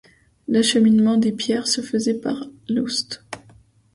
[0.47, 3.23] L'acheminement des pierres se faisait par l'Oust.